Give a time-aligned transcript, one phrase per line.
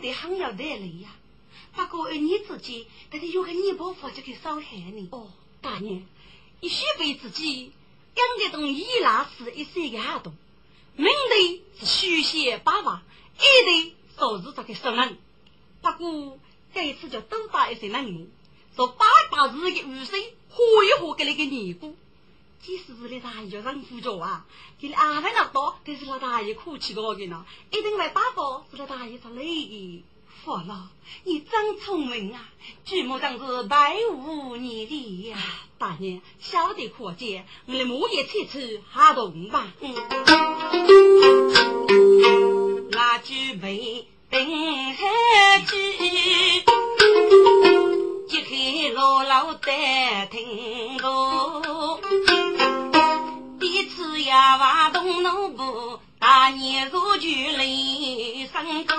[0.00, 1.14] 得很要得累呀。
[1.74, 5.08] 不过你自己，但是有个你不服就给伤害你。
[5.12, 6.06] 哦，大年，
[6.60, 7.72] 你须为自己。
[8.12, 10.34] 养的东伊拉是一岁个孩童，
[10.96, 13.02] 明的是虚写八万，
[13.38, 13.40] 一
[13.86, 15.16] 的说是这个生人。
[15.80, 16.38] 不过
[16.74, 18.30] 这一次就多打一些人，
[18.74, 21.94] 说八八日的雨水喝一喝给那个尼姑。
[22.62, 24.44] 即使是那大爷人夫着啊，
[24.80, 27.44] 给你安排那多，都是那大爷哭泣过的呢。
[27.70, 30.04] 一定会八宝是那大爷他累的。
[30.42, 30.88] 佛了，
[31.24, 32.48] 你真聪明啊！
[32.86, 35.36] 举目当是百无你力呀！
[35.76, 39.70] 大人晓得可见，我们木叶切切哈动吧。
[42.90, 46.62] 那举杯冰海去，
[48.26, 52.09] 揭开牢牢的听过，第
[53.80, 55.98] 一次也挖东农部。
[56.18, 58.94] 大年如菊雷声歌，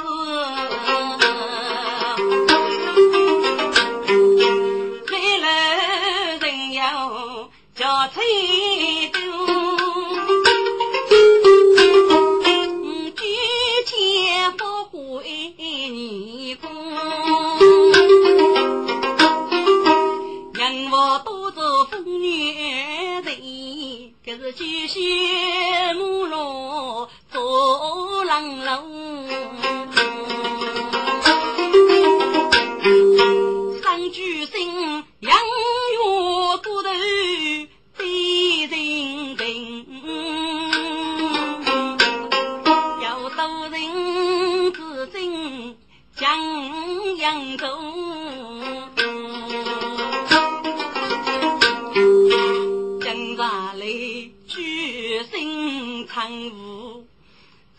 [5.05, 8.23] 吹来人哟叫吹
[24.51, 24.99] 是继续
[25.95, 27.07] 母老。
[27.31, 29.29] 做郎龙，
[33.81, 36.89] 三句心养月骨头
[56.31, 57.07] 心参悟。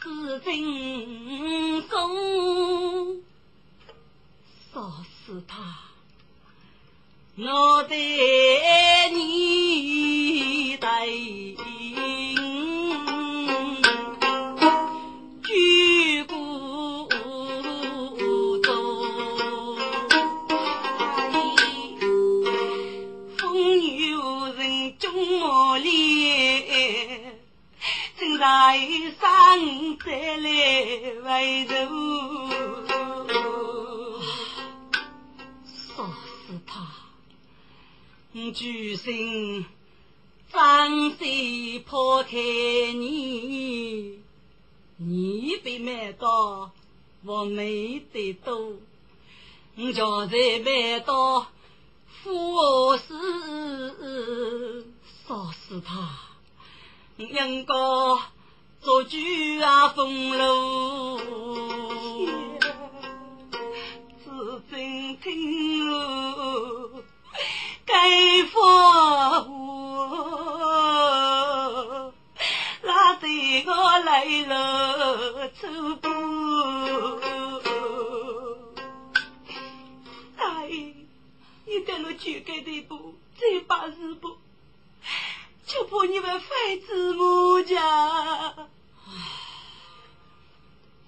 [0.03, 3.23] 是真松，
[4.75, 4.81] 杀
[5.25, 5.55] 死他，
[7.37, 7.95] 我的
[30.82, 30.88] 再
[31.22, 31.70] 来回头，
[35.65, 36.03] 杀
[36.44, 36.73] 死他！
[38.52, 39.64] 举心
[40.52, 42.32] 张嘴抛开
[42.94, 44.19] 你，
[44.96, 46.73] 你被卖到
[47.25, 48.73] 我没得多，
[49.76, 51.46] 我叫在卖到
[52.25, 54.85] 富士
[55.28, 56.19] 杀死他。
[57.19, 57.75] 应该
[58.82, 61.19] 做句啊风流，
[64.25, 67.05] 自尊听我
[67.87, 69.73] 该发我，
[72.82, 75.69] 拉对我来了走
[76.00, 76.08] 步。
[80.37, 80.93] 大爷，
[81.67, 83.14] 你跟我去给的不？
[83.37, 84.38] 再把日不？
[85.64, 88.69] 就怕你们废子母家，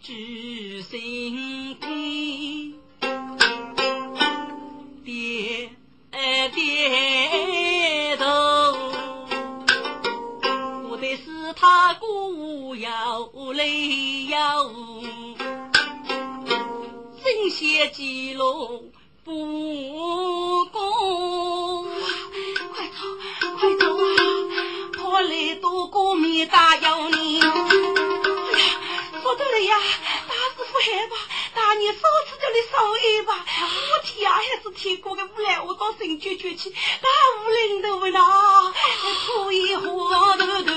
[0.05, 1.87] 举心的
[5.03, 5.71] 爹
[6.55, 8.25] 爹头，
[10.91, 14.71] 我的是他姑要累要，
[17.25, 18.93] 真些记录
[19.25, 21.85] 不公，
[22.75, 23.01] 快走
[23.57, 24.03] 快走啊！
[25.03, 27.41] 我来多过面大要你，
[29.55, 29.79] 说得来呀，
[30.27, 31.15] 大师傅害怕，
[31.55, 36.77] 大年少次叫你少一吧，我天啊，还是天过的无赖，我到神界绝去，大
[37.39, 40.73] 无领头问啊，可以活头头，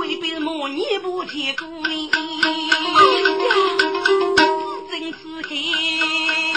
[0.00, 2.20] 为被骂你不天过年，哎
[2.70, 2.72] 呀，
[5.22, 6.49] 此间。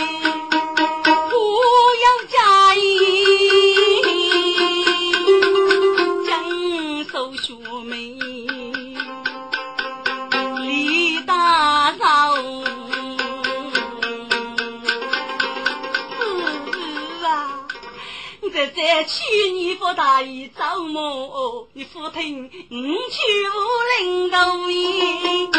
[19.06, 23.54] 去年不大爷招募，你父听五去五
[24.00, 25.52] 零头耶，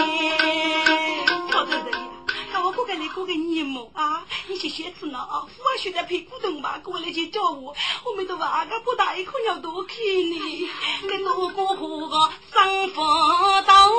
[1.53, 1.85] 好的人。
[2.65, 4.25] 我过给你过给你么啊？
[4.49, 5.45] 你去写字呢啊？
[5.45, 7.75] 我，学点屁股动吧，过来去叫我。
[8.07, 10.67] 我们都话个不大一颗鸟多看你，
[11.07, 13.91] 给多过河个生活道，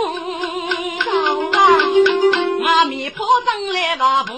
[1.06, 1.68] 走啊！
[2.63, 4.33] 外面跑上来吧不？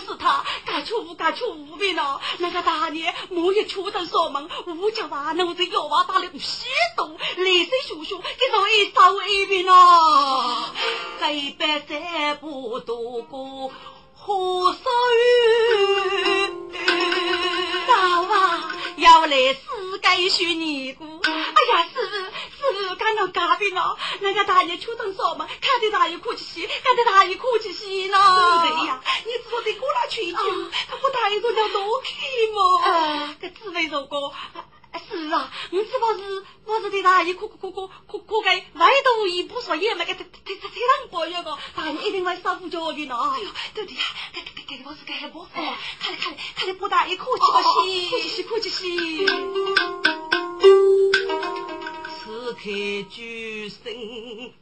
[0.00, 2.20] 是他，该出无该出无边了。
[2.38, 4.48] 那个大年，我也出头锁门，
[4.80, 6.66] 我叫话奴才要话打了许
[6.96, 8.24] 多，泪水叔叔给
[8.56, 10.72] 我一扫一遍了。
[11.20, 13.70] 这边再不渡过
[14.14, 14.82] 河水，
[17.86, 19.58] 早啊要来世
[20.02, 21.04] 界学尼姑。
[21.24, 22.07] 哎呀，师
[22.72, 28.18] 傅师傅，看到隔壁了，那个大爷出灯烧嘛，看着大爷哭起戏，看着大爷哭起戏呢。
[28.62, 32.14] 对呀，你知道得过来劝劝，他不大爷说叫多看
[32.54, 33.36] 嘛。
[33.40, 34.32] 这滋味如果。
[35.08, 40.30] 是啊，我只不是我是对大爷哭哭哭哭哭哭个外头一不说也没个，他他
[40.60, 43.16] 他非常不要个，大爷一定会少负教育呢。
[43.16, 44.00] 哎呦，对的呀，
[44.34, 45.40] 给给给我是给了不？
[45.40, 45.48] 哦，
[46.00, 49.32] 看来看来看来不大爷哭起个戏，哭起戏哭
[52.28, 52.60] 此刻
[53.10, 54.52] 举身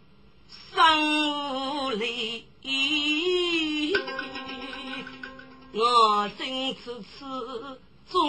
[0.72, 2.44] 生无力，
[5.72, 7.80] 我真此次。
[8.08, 8.28] 终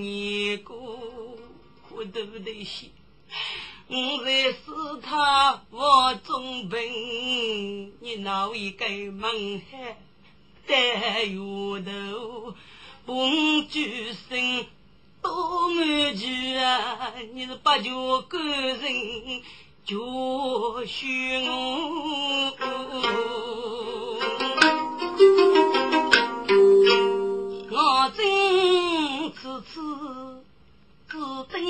[0.00, 1.36] 年过，
[1.90, 2.86] 我都得些。
[3.88, 9.98] 我在寺塔我中病，你闹一个门海
[10.68, 12.54] 在月头，
[13.06, 13.80] 红酒
[14.28, 14.66] 声
[15.22, 17.12] 多满句啊！
[17.34, 18.80] 你是八九个人
[19.84, 22.56] 就许我。
[27.72, 30.44] 我真此次
[31.08, 31.18] 只
[31.50, 31.62] 等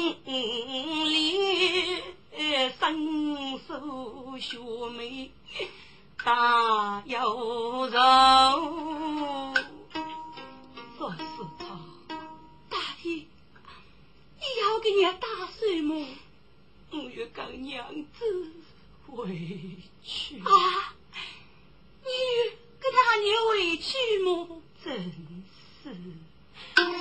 [1.07, 2.03] 里
[2.79, 2.79] 伸
[3.67, 3.69] 手
[4.39, 4.59] 学
[4.97, 5.31] 妹
[6.25, 7.99] 大有肉，
[19.17, 19.29] 回
[20.03, 20.95] 去啊！
[22.03, 22.09] 你
[22.81, 24.63] 跟大爷回去么？
[24.85, 25.13] 真。
[25.83, 25.85] 是，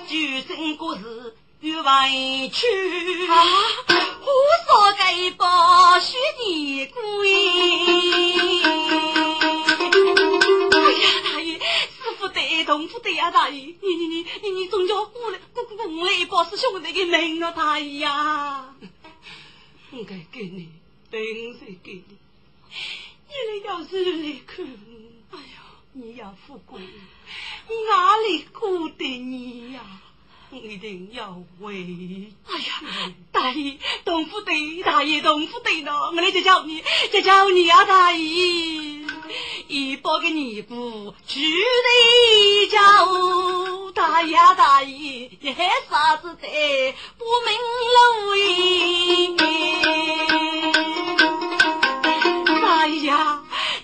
[0.07, 0.11] 就
[0.47, 2.65] 生故事又委屈
[3.27, 3.33] 啊！
[4.21, 4.27] 我
[4.65, 6.99] 说该报许你归。
[10.71, 11.61] 哎呀，大爷，师
[12.17, 18.75] 傅对，同父对呀，大爷，你你你你你总叫我来，我我我来报是兄弟的命啊，大爷呀！
[19.91, 20.69] 我该给你，
[21.11, 21.19] 等
[21.59, 22.17] 谁给你？
[23.27, 24.65] 你来要是来看，
[25.31, 25.61] 哎呀，
[25.93, 26.81] 你要富贵。
[26.81, 29.81] 哪里顾得你呀？
[30.51, 32.31] 一定要回。
[32.47, 32.81] 哎呀，
[33.31, 39.05] 大爷，东府对，大爷，东府对了，我来就叫你，就叫你啊，大爷，
[39.67, 46.47] 一包个尼姑去得叫，大爷大爷，你还啥子的
[47.17, 47.53] 不明
[47.95, 47.99] 路
[49.37, 50.78] 哎，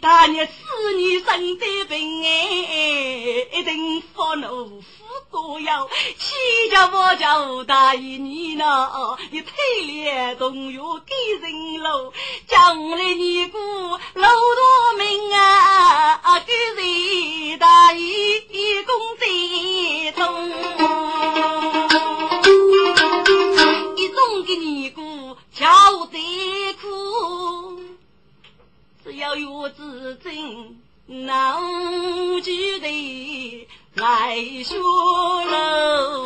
[0.06, 0.46] 大爷。
[0.46, 2.28] 是你生的病哎，
[3.54, 4.86] 一定发怒夫
[5.32, 9.18] 过要，气叫我叫大爷你呢？
[9.32, 9.52] 你腿
[9.88, 12.14] 脸动药给人喽，
[12.48, 13.58] 将来你姑
[14.14, 18.42] 老多命啊，给谁大爷
[18.86, 19.26] 公在
[20.12, 20.52] 中，
[30.06, 36.26] 有自尊，能记得来学喽。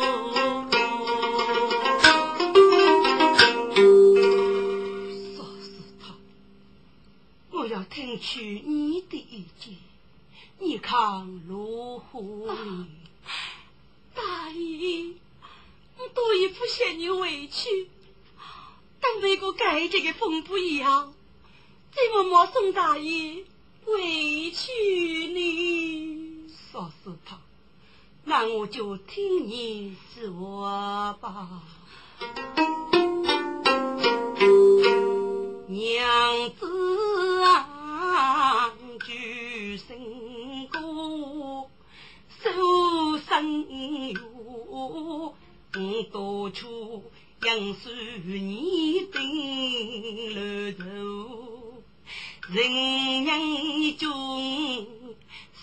[5.34, 6.14] 说是他，
[7.52, 9.74] 我要听取你的意见，
[10.58, 12.86] 你看如何？
[14.14, 15.14] 大爷，
[15.96, 17.88] 我多也不嫌你委屈，
[19.00, 21.14] 但为个改这个风不一样。
[21.92, 23.44] 怎么莫宋大爷
[23.86, 24.70] 委屈
[25.34, 26.48] 你？
[26.70, 27.38] 说死他，
[28.24, 31.62] 那我就听你说吧。
[35.68, 38.70] 娘子啊，
[39.04, 41.70] 举身过，
[42.42, 43.66] 手生
[44.12, 45.34] 有，
[46.12, 47.02] 多处
[47.42, 47.90] 杨树
[48.24, 50.84] 你顶楼头，
[52.52, 54.08] 人娘一种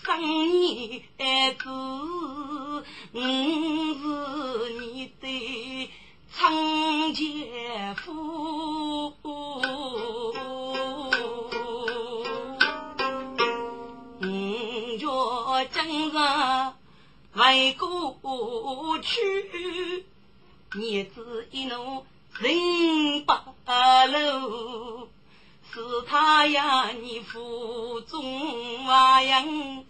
[0.02, 5.90] 生你爱子，我是你的
[6.32, 9.12] 长姐夫。
[15.70, 16.12] 今日
[17.34, 20.06] 为过去，
[20.70, 22.06] 儿子一怒
[22.38, 23.32] 人不
[24.10, 25.08] 露，
[25.72, 29.84] 是他呀你腹中娃养，生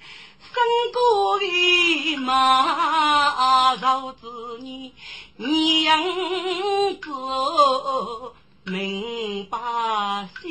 [0.92, 4.92] 过的马肉子你
[5.36, 6.02] 你养
[7.00, 7.10] 子
[8.64, 9.58] 明白
[10.42, 10.48] 笑。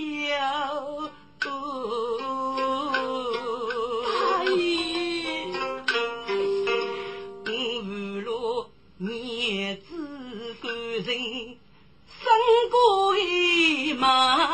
[11.05, 12.27] 人生
[12.71, 14.46] 过一忙，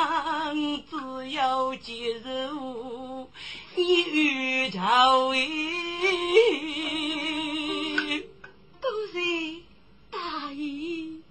[1.54, 3.30] 只要接受
[3.76, 4.80] 你遇着
[5.28, 5.48] 为。
[8.82, 9.14] 都是
[10.10, 11.22] 大爷，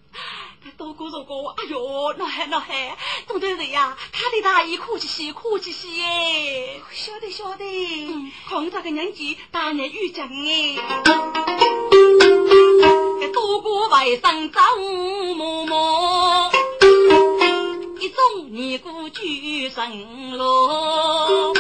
[0.77, 6.81] 多哥多哥，哎呦，那还那还，东头人呀，他的大爷客气些，客气些耶。
[6.93, 7.65] 晓得晓得，
[8.07, 10.77] 嗯，看这个年纪，大年遇见哎。
[13.33, 14.61] 多过外甥走
[15.35, 16.53] 默默，
[18.03, 21.53] 一众尼姑举神罗。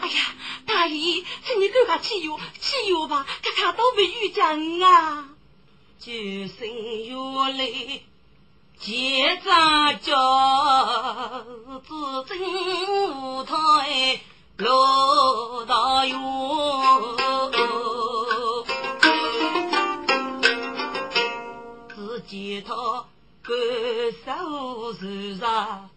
[0.00, 0.34] 哎呀，
[0.66, 5.28] 大爷，请你赶快汽油，汽油吧，看看都没遇见啊。
[6.00, 6.68] 举神
[7.04, 7.14] 月
[7.52, 8.00] 来
[8.76, 10.12] 结扎脚，
[11.86, 12.40] 自真
[13.14, 14.20] 无台
[14.56, 16.18] 罗大院。
[22.26, 22.74] 吉他
[23.46, 23.54] 歌
[24.24, 25.88] 手是啥？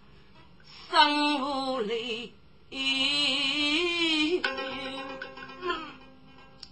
[0.91, 2.31] 生无泪，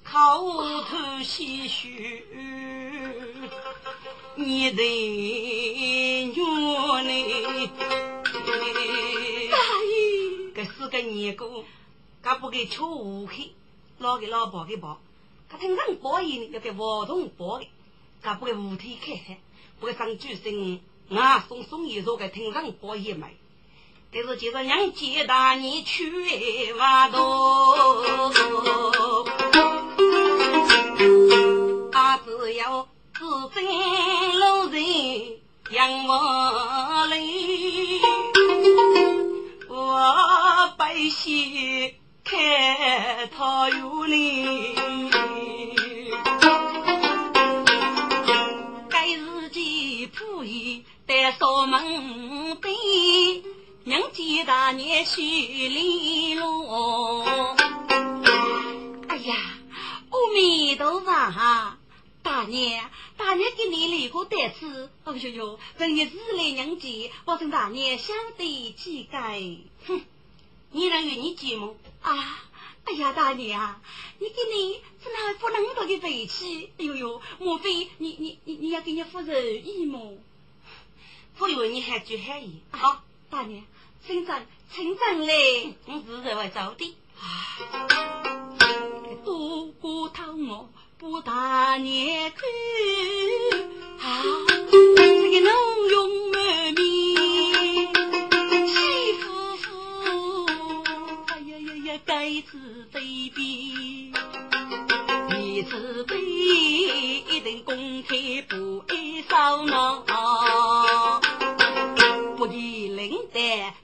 [0.03, 2.23] 口吐鲜血，
[4.35, 4.83] 你的
[6.35, 7.67] 娘嘞！
[9.49, 11.65] 大爷，这四个年过，
[12.21, 13.51] 他不给吃乌黑，
[13.97, 14.99] 老给老婆给包，
[15.49, 17.67] 他听人包烟要给活动包的，
[18.21, 19.39] 他不给五天开开。
[19.79, 20.79] 不上举声，
[21.09, 23.37] 我送送一首给听上播一枚。
[24.11, 27.21] 但是今日娘接大你去挖洞，
[31.91, 33.63] 他只要自尊
[34.39, 34.83] 路人
[35.71, 38.01] 养我嘞，
[39.69, 41.93] 我百姓
[42.23, 45.16] 开桃园里。
[51.27, 53.43] 在扫门边，
[53.83, 57.21] 娘见大娘修理路。
[59.09, 59.35] 哎呀，
[60.09, 61.77] 阿弥陀佛哈！
[62.23, 64.89] 大娘，大娘给你立过单子。
[65.03, 69.41] 哦呦呦，人家日来娘家，保证大娘相对几该。
[69.85, 70.01] 哼，
[70.71, 72.39] 你能与你寂寞啊？
[72.85, 73.81] 哎呀，大娘，
[74.19, 76.69] 你给你怎么不那么多的脾气？
[76.77, 80.17] 哎呦呦，莫非你你你你要给你夫人意么？
[81.39, 83.63] 我以为你喊句喊伊，好，大娘，
[84.05, 86.97] 请站，请站嘞，我自认为早的。
[89.23, 92.39] 多过头我不大娘看，
[93.99, 94.23] 啊，
[94.71, 97.93] 这个浓容满面，
[101.45, 104.11] 呀呀呀，该子卑鄙，
[105.37, 110.03] 你自卑，一定公开不爱烧脑。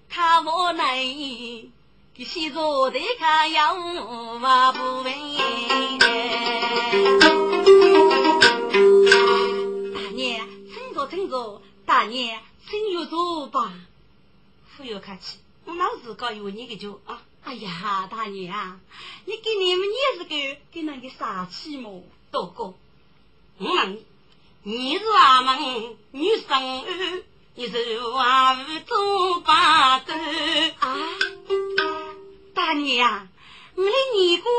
[0.09, 1.69] 看我内，
[2.13, 3.75] 给西座的看要
[4.39, 5.13] 话不问。
[9.93, 11.61] 大娘，请坐，请坐。
[11.85, 13.73] 大娘，请入座吧。
[14.75, 17.21] 不要客气，我老自告有你个就啊。
[17.43, 18.79] 哎呀，大娘，
[19.25, 22.03] 你给你们也是个给那个傻气么？
[22.31, 22.73] 大哥，
[23.59, 24.05] 我问你，
[24.63, 27.23] 你是俺们女生
[27.55, 30.11] 你是娃儿做把子
[30.79, 30.97] 啊，
[32.55, 33.27] 大娘呀，
[33.75, 34.49] 我的尼姑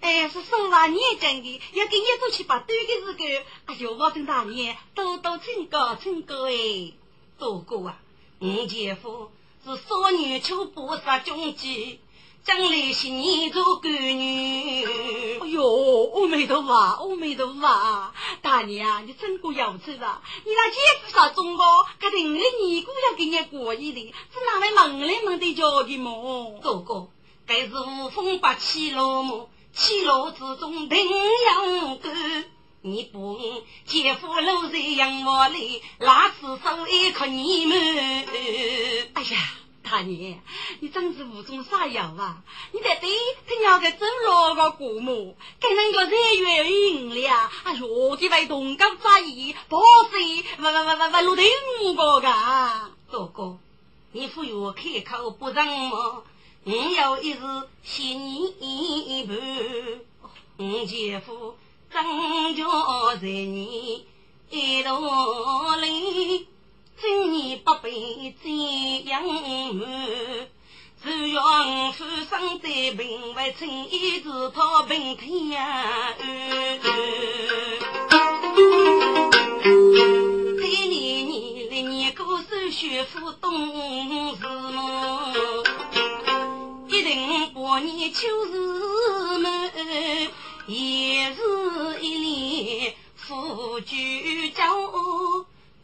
[0.00, 3.18] 哎是说话念经的，要给你做七八对的时候，
[3.66, 6.92] 哎呦，我跟大娘多多请教请教哎，
[7.36, 7.98] 多哥啊，
[8.38, 9.32] 我姐夫
[9.64, 11.98] 是少女求菩萨中计，
[12.46, 14.86] 将来是你做闺女。
[15.40, 18.12] 哎呦，阿弥陀佛，阿弥陀佛！
[18.40, 20.22] 大娘啊，你真过要吃啊！
[20.44, 21.66] 你那姐夫啥中国，
[21.98, 26.60] 肯定你尼姑要给你过一的，是哪位门来门的叫的么？
[26.62, 27.08] 哥哥，
[27.48, 29.50] 该是无风八起落么？
[29.74, 32.44] 起落之中定阳干。
[32.82, 33.40] 你不
[33.86, 37.76] 姐夫搂在阳光里，那次手一看你们。
[39.14, 39.38] 哎呀！
[39.88, 40.40] 大娘，
[40.80, 42.42] 你真是无中生有啊！
[42.72, 43.08] 你在对
[43.46, 49.78] 他娘个走路个姑母，给人个热月赢了，哎呦，这位同高在意，不
[50.10, 52.90] 是不不不不不，落定个噶。
[53.08, 53.58] 哥哥，
[54.10, 56.24] 你不要开口不让么？
[56.64, 57.38] 我有一日
[57.84, 58.26] 新
[58.58, 59.36] 年半，
[60.56, 61.56] 我姐夫
[61.92, 62.02] 张
[62.56, 62.64] 家
[63.20, 64.04] 在你
[64.50, 64.98] 一道
[65.76, 66.48] 里。
[67.08, 67.88] 今年八百
[68.42, 69.86] 真阳满，
[71.00, 71.40] 只愿
[71.92, 76.16] 富生在平为春，一直讨平天安。
[80.58, 85.62] 这年年来年过手学富懂事么？
[86.88, 89.70] 一定过年秋日满，
[90.66, 94.74] 一日一年富居家。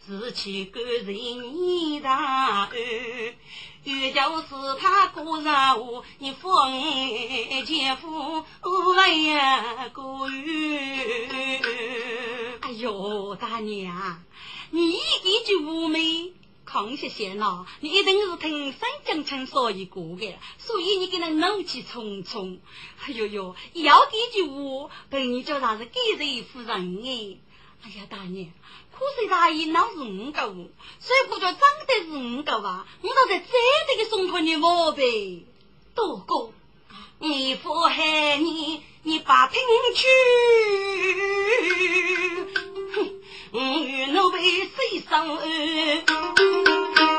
[0.04, 2.70] 自去感人你大安，
[3.84, 4.48] 又就是
[4.80, 8.44] 他过上我，你父爱姐夫
[8.96, 11.60] 为呀过月。
[12.62, 14.20] 哎呦，大娘，
[14.70, 16.32] 你一句妩媚，
[16.64, 22.58] 康熙贤呐，你一定是听三江城说一个的，所以你给人怒气冲冲。
[23.06, 27.36] 哎呦呦，要这句话，被你叫啥是给人夫人哎？
[27.84, 28.48] 哎呀，大娘。
[28.92, 30.40] 可是大爷那是五个，
[31.00, 32.86] 所以不叫长得是五个吧？
[33.00, 35.44] 我倒在这里给送托你我呗，
[35.94, 36.52] 多哥，
[37.18, 39.60] 你父害你，你把听
[39.94, 40.06] 去，
[42.94, 43.10] 哼，
[43.52, 45.10] 我与奴被谁收？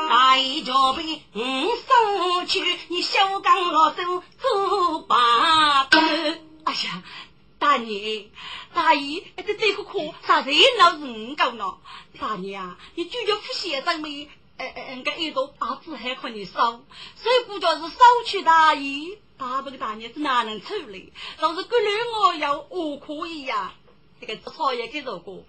[0.08, 1.42] 大爷叫被我
[1.86, 5.98] 送去，你小刚老手做把头。
[6.64, 7.02] 哎呀！
[7.64, 8.28] 大爷，
[8.74, 11.78] 大爷，这这个课啥热闹是五个呢？
[12.20, 14.28] 大爷啊，你就叫副先生没？
[14.58, 16.52] 呃呃，个一朵八字还可以收，
[17.16, 17.96] 所以估叫是收
[18.26, 19.16] 取大爷。
[19.38, 21.14] 大伯个大爷是哪能处理？
[21.40, 21.88] 就是个女
[22.22, 23.72] 我要我可以呀。
[24.20, 25.46] 这个少爷给说过，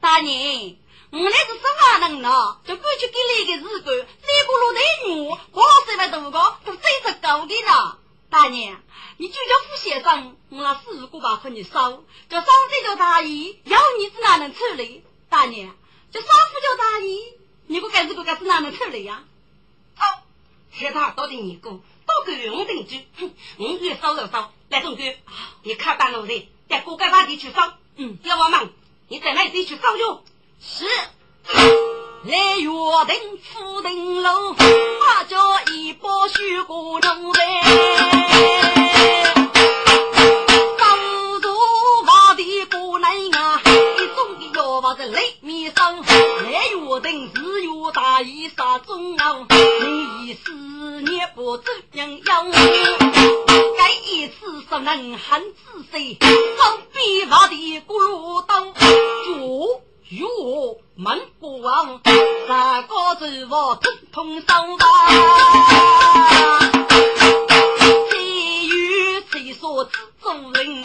[0.00, 0.74] 大爷，
[1.12, 2.58] 我那是什么人呢？
[2.66, 7.98] 就过去给你一个日干，这个路的我，我这么多个都最是高的呢。
[8.32, 8.80] 大娘。
[9.18, 15.04] 你就叫副先生，我那四个把和你烧，叫上这叫大姨，要你是哪能处理？
[15.28, 15.76] 大娘，
[16.10, 17.20] 叫少妇叫大姨，
[17.66, 19.22] 你个该这个该是哪能处理呀？
[19.94, 20.22] 好，
[20.72, 25.02] 现在到底你个，到个我定居，哼，我越烧越烧，来东哥，
[25.62, 28.70] 你看半路的，在锅盖把地去烧，嗯，要我忙，
[29.08, 30.24] 你在那里去烧肉。
[30.58, 30.86] 是。
[32.24, 32.70] 来约
[33.08, 35.36] 定富定楼，花轿
[35.72, 37.62] 一包许过农呗。
[40.78, 41.52] 上座
[42.06, 46.00] 瓦地过难啊，一种的药房在雷面上。
[46.00, 49.44] 来约定是约大衣杀中啊，
[50.20, 50.52] 你思
[51.00, 52.50] 念不怎样样。
[53.76, 56.16] 该一次说能恨子谁？
[56.20, 58.72] 手边瓦地咕噜当
[60.12, 60.18] 住。
[60.18, 62.00] 哟，门不王，
[62.46, 65.08] 三个字我通通收吧。
[68.10, 70.84] 谁与谁说知做人？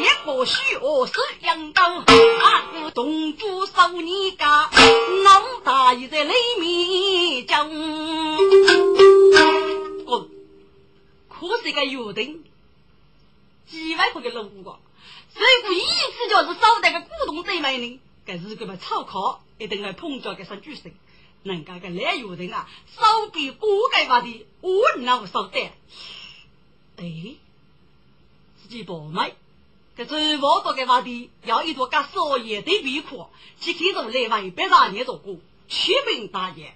[0.00, 4.68] 也不许我是阳刚，二个东主少你家，
[5.24, 7.70] 老大爷在里面讲。
[10.06, 10.26] 哦，
[11.28, 12.42] 可是个约定，
[13.68, 14.80] 几万块的路过。
[15.34, 20.92] 如果一次就是烧得个古董最美呢，该是个么炒烤一定要碰着个上巨神，
[21.42, 25.70] 人家个来有人啊，烧比锅盖发的我那烧得，
[26.96, 27.36] 哎，
[28.62, 29.32] 自己不买，
[29.96, 33.28] 这最我多个发的要一朵个烧叶的皮壳，
[33.60, 35.36] 去看中来往一百多年做过，
[35.68, 36.74] 全凭大爷，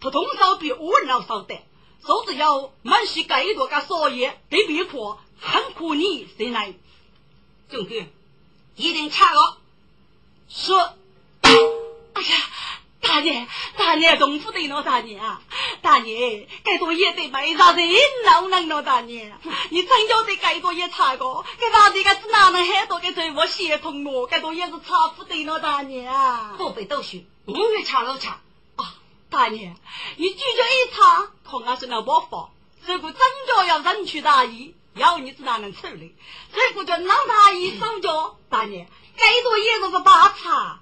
[0.00, 1.62] 普通烧比我那烧得，
[2.04, 6.74] 说是要满是盖一朵个烧叶的皮壳，很可你谁来？
[7.74, 7.96] 总哥，
[8.76, 9.56] 一定查我。
[10.48, 10.94] 说，
[11.40, 12.36] 哎呀，
[13.00, 15.42] 大爷，大爷，功夫对了，大爷啊，
[15.82, 17.80] 大爷，该多也得买啥子
[18.26, 19.34] 老能了，大爷，
[19.70, 24.28] 你真要得该多也查过，该啥子该是哪能很多个财务协同我？
[24.28, 28.40] 该多也是查不对了，大爷啊，不必多说，我也查了查。
[28.76, 28.94] 啊，
[29.30, 29.74] 大爷，
[30.16, 32.50] 你拒绝一查，可俺是那包法。
[32.86, 36.14] 如果真叫要人去大义，要你子哪能处理？
[36.52, 40.80] 这个叫老大一手脚，大爷该多也是个八叉。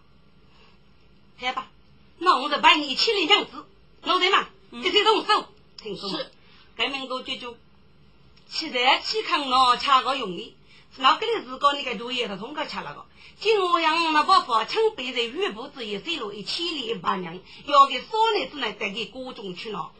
[1.40, 1.68] 好吧，
[2.18, 3.66] 那我就帮你一起领样子，
[4.02, 4.48] 老弟嘛，
[4.82, 5.46] 直接动手。
[5.82, 6.30] 听说是，
[6.76, 7.48] 该民都解决。
[8.48, 10.54] 现在去看那恰个容易，
[10.98, 13.06] 那个的是搞那个作业的通过吃那个。
[13.40, 19.90] 今我让那把法枪背在玉部子也塞入一千里八娘，要给少年子来带给国中去了。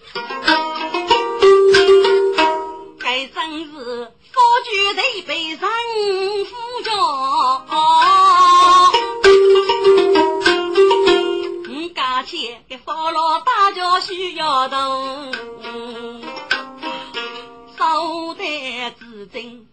[3.03, 6.91] 该真是佛举得被人夫教，
[11.73, 15.33] 我家前给佛老大家需要动，
[17.77, 19.67] 手得自珍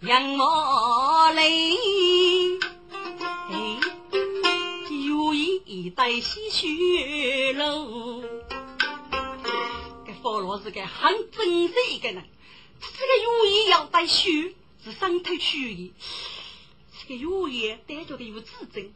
[0.00, 1.76] 杨毛泪。
[5.70, 8.22] 一代唏嘘喽，
[10.06, 12.24] 这佛老是个很正直一个人，
[12.80, 15.92] 这个语言要带虚，是上头虚意。
[17.00, 18.92] 这个语言单着的有自尊，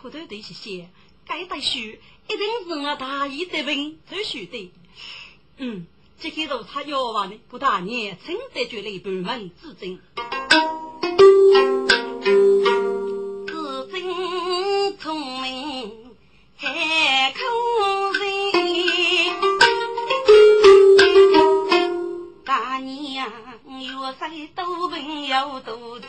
[0.00, 0.90] 可头得些些，
[1.26, 4.72] 该带虚，一定是我大义的本最虚的。
[5.58, 5.86] 嗯，
[6.20, 10.00] 这个如他要话呢，不大年真的觉得半门自尊。
[16.60, 17.40] 开口
[24.08, 26.08] 月岁多病又多灾，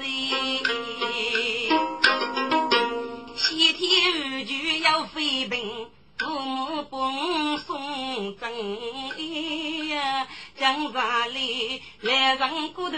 [3.35, 12.97] 先天二句要飞病，父母本送真呀，江山里来人骨头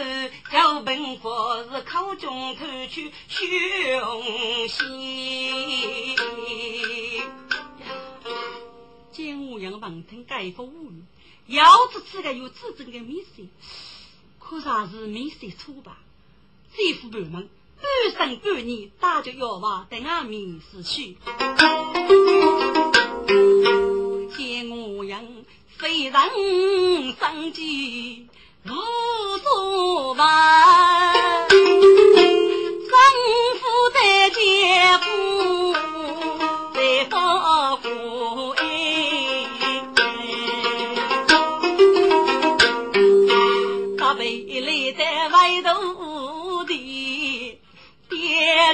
[0.51, 6.15] 叫病佛是口中吐出凶心。
[9.11, 11.03] 见我样闻听盖风无语，
[11.47, 13.41] 要是此个有自尊的面色，
[14.51, 15.97] 可啥是面色粗吧？
[16.75, 17.47] 这副半门
[18.13, 21.17] 半生半年打着药娃等俺面死去。
[24.37, 25.45] 见我人
[25.77, 28.27] 非人生计
[28.65, 30.90] 无所办，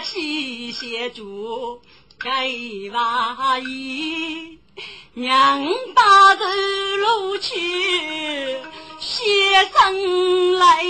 [0.09, 1.81] 起协助
[2.17, 2.49] 该
[2.93, 4.57] 娃衣，
[5.13, 6.45] 娘打着
[6.95, 8.57] 路去
[8.99, 10.83] 写生来，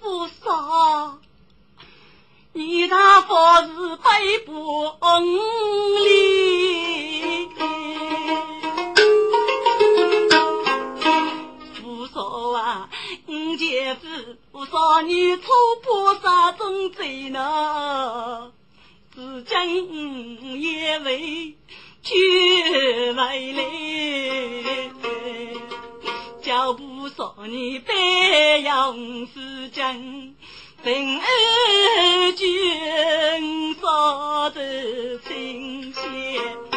[0.00, 1.18] 不杀
[2.52, 4.92] 你那佛是背不
[6.04, 7.48] 理，
[11.80, 12.90] 不说啊，
[13.26, 14.08] 你姐夫
[14.54, 14.64] 夫。
[14.66, 15.42] 少女初
[15.82, 18.52] 破沙中罪呢，
[19.12, 21.56] 至今也未
[22.02, 23.64] 觉回来。
[26.40, 30.34] 脚步少女背杨思江，
[30.84, 36.73] 平儿君少得清闲。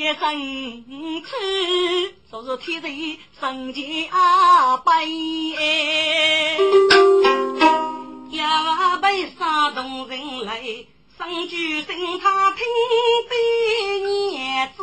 [0.00, 0.32] 先生
[1.22, 3.82] 吃，说说天人生家
[4.78, 5.52] 悲，
[8.30, 10.62] 要被杀动人来，
[11.18, 12.64] 生举生他听
[13.28, 13.34] 得
[14.06, 14.82] 娘子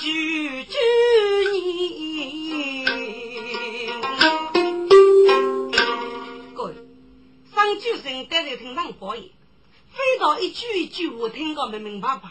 [0.00, 0.78] 句句
[1.52, 2.86] 言。
[6.54, 6.72] 各位，
[7.54, 9.28] 生举生待在听上报言，
[9.90, 12.30] 非到一句一句我听个明明白白。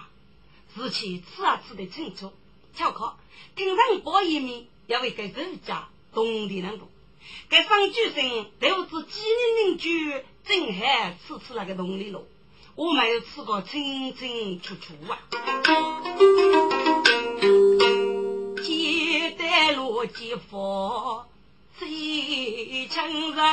[0.76, 2.32] 事情吃啊吃得清楚，
[2.76, 3.16] 巧克，
[3.56, 6.88] 听上报一面，要为给人家动的那个，
[7.50, 12.24] 给上举生都是几年邻居，正还吃吃那个动力了，
[12.76, 15.20] 我没有吃过清清楚楚啊。
[18.64, 21.26] 接待罗吉佛
[21.78, 23.46] 最亲人，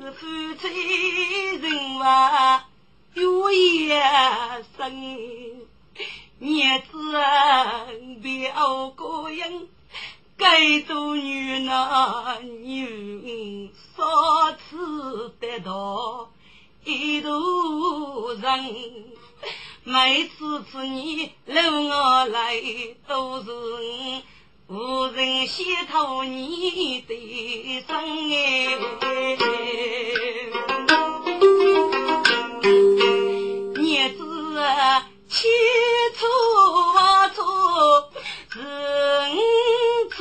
[0.00, 2.71] 是夫妻人话。
[3.14, 3.88] 有一
[4.76, 5.60] 生，
[6.38, 6.96] 日子
[8.22, 9.68] 表过人，
[10.38, 16.32] 该做女男女少吃得多，
[16.84, 18.74] 一路人，
[19.84, 22.58] 每次次你路我来，
[23.06, 23.50] 都是
[24.68, 28.78] 无人先讨你的生哎，
[32.62, 34.22] 日子。
[35.28, 35.40] 千
[36.14, 36.20] 错
[37.34, 37.40] 错
[38.50, 38.60] 人
[40.10, 40.18] 错，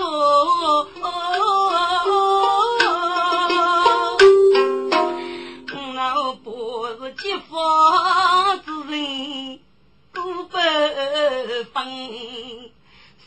[5.93, 9.59] 那不是结发之人
[10.13, 10.55] 过不
[11.73, 11.75] 分，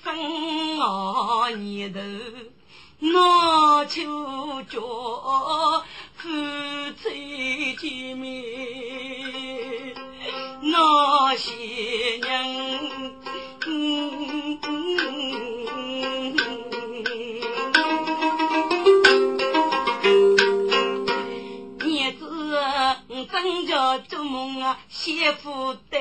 [0.03, 0.05] 生
[0.81, 2.00] 儿年头
[3.00, 4.00] 闹秋
[4.70, 4.81] 脚，
[6.24, 6.30] 夫
[7.02, 9.94] 妻见面。
[10.62, 11.52] 那些
[12.16, 12.32] 人，
[21.80, 22.24] 日子
[23.30, 25.98] 真叫做梦啊，媳妇的，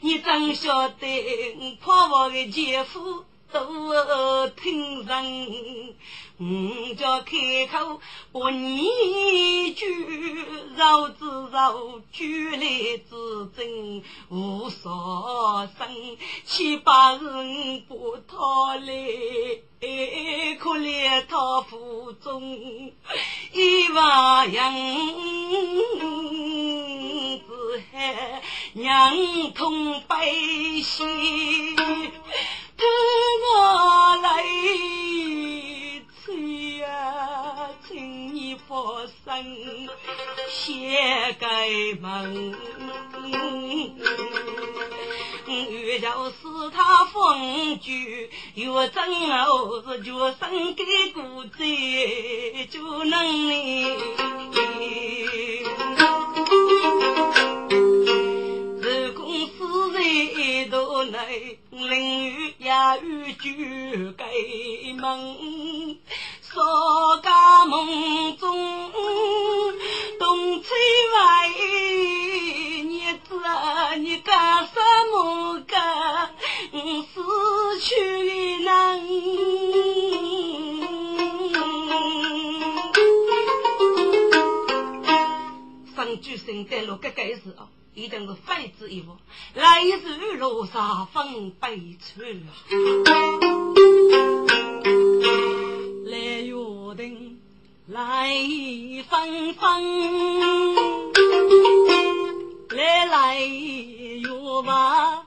[0.00, 3.26] 你真晓得，怕我的姐夫。
[3.54, 5.94] 都听人，
[6.38, 8.00] 我叫开口
[8.32, 9.86] 不你句，
[10.76, 12.66] 绕子绕句来
[13.08, 15.86] 自证无所生，
[16.44, 18.86] 七八人不讨来，
[20.58, 22.92] 可怜他腹中
[23.52, 24.74] 一娃样
[27.46, 31.04] 子还娘痛悲喜。
[32.76, 32.86] 跟
[33.42, 34.44] 我来
[36.24, 39.88] 催呀，请你放心，
[40.48, 41.68] 先开
[42.00, 42.54] 门。
[45.46, 46.34] 越叫是
[46.74, 49.04] 他风居，越争
[49.46, 50.10] 我是决
[50.40, 50.82] 生给
[51.12, 51.58] 骨子
[52.70, 53.96] 就能哩。
[54.80, 55.62] 一
[55.96, 56.02] 道
[61.10, 62.70] 内，淋雨也
[63.02, 64.24] 雨就该
[64.94, 65.98] 门，
[66.40, 68.92] 少家梦中
[70.18, 70.68] 东吹
[71.12, 71.48] 外，
[72.82, 73.28] 日子
[73.98, 74.72] 你干什
[75.12, 76.34] 么干？
[76.72, 79.00] 死去难。
[85.94, 87.68] 上句圣诞落个盖是啊。
[87.94, 89.16] 一定是废纸一物，
[89.54, 92.50] 来日路上分悲处啊！
[96.06, 96.54] 来约
[96.96, 97.40] 定
[97.86, 98.34] 来
[99.08, 99.64] 分分，
[102.70, 105.26] 来来约吧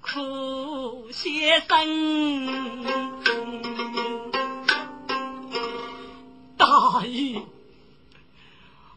[0.00, 2.84] 苦先生，
[6.56, 7.42] 大爷，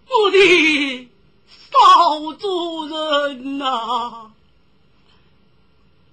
[0.08, 1.01] 我的。
[2.12, 4.34] 少主人呐，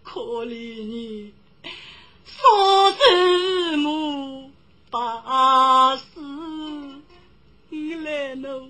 [0.05, 1.33] 可怜你
[2.25, 4.53] 少子母
[4.93, 6.05] 八十
[7.71, 8.69] 你来喽，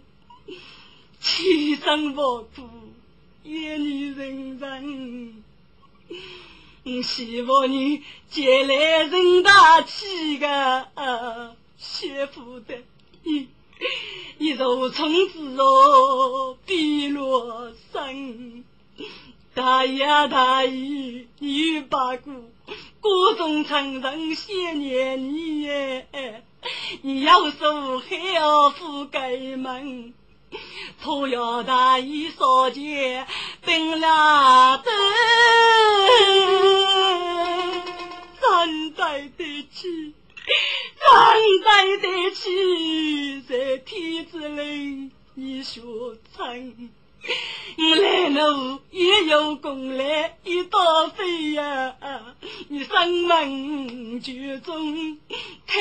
[1.20, 2.66] 七生万苦，
[3.42, 5.44] 夜女人人，
[7.02, 12.82] 希望你将来人大气个媳妇的
[13.22, 13.48] 你。
[14.38, 18.64] 一座村子哦，碧落山。
[19.54, 22.50] 大爷大爷，你把姑
[23.00, 26.44] 姑中成人想念你耶。
[27.02, 30.14] 你要说还要富盖门，
[31.00, 33.26] 错要大爷少见
[33.64, 34.92] 冰了灯，
[38.40, 40.14] 怎对得起？
[41.00, 41.06] 怎
[41.64, 42.42] 对得起？
[43.48, 45.80] 在天之灵，你学
[46.36, 46.90] 成，
[47.78, 51.94] 我来路也有功来一道飞呀！
[52.68, 55.18] 你生门就中
[55.66, 55.80] 太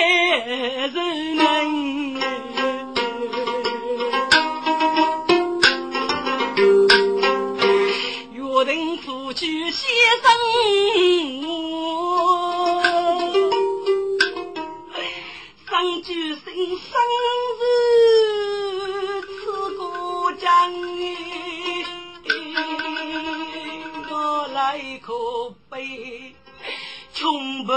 [0.87, 2.13] 人能，
[8.33, 9.89] 约定夫妻先
[10.21, 10.31] 生
[11.47, 12.86] 我。
[16.03, 16.55] 举身生
[17.59, 17.61] 日
[19.21, 20.73] 此过江，
[24.09, 25.13] 我来可
[25.69, 26.35] 悲
[27.13, 27.73] 穷不，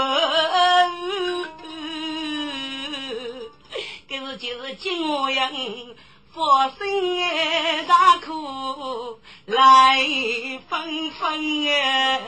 [4.07, 5.51] 这是就是今我样
[6.33, 6.77] 发生
[7.87, 10.03] 大苦来
[10.69, 12.21] 纷纷哎，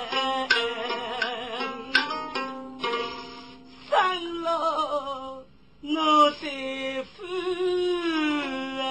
[3.89, 5.32] 三楼。
[5.85, 7.25] 我最烦
[8.79, 8.81] 啊！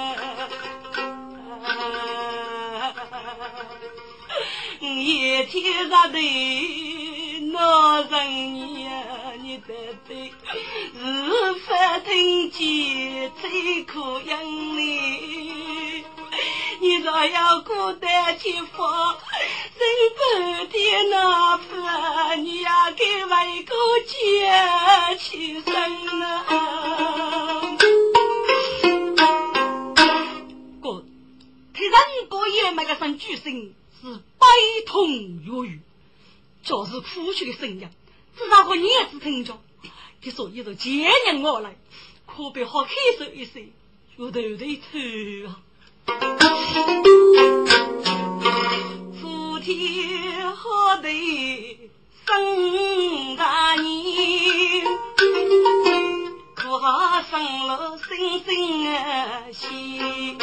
[4.79, 6.19] 我一天到头
[7.51, 8.91] 闹人呀，
[9.41, 9.73] 你得
[10.07, 10.35] 罪，
[10.93, 14.39] 是法庭前最可厌
[14.77, 14.81] 的。
[16.83, 19.17] 你若要孤单寂寞，
[19.79, 19.87] 人
[20.19, 21.77] 半天那不，
[22.43, 25.73] 你要给外公家起身
[26.23, 27.77] 啊！
[30.83, 31.05] 哥，
[31.73, 35.81] 他人过夜那个声巨声是悲痛欲语，
[36.65, 37.89] 就是哭泣的声音，
[38.37, 39.57] 至少和你也只听着。
[40.21, 41.77] 他说：“一个见人我来，
[42.27, 43.71] 可别好开手一声，
[44.17, 45.63] 我头头疼啊！”
[49.21, 50.09] 夫妻
[50.55, 51.09] 好的
[52.27, 54.85] 生大年，
[56.55, 56.81] 可
[57.31, 60.39] 生了星星的心，